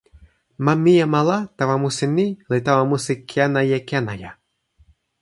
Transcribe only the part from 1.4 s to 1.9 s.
tawa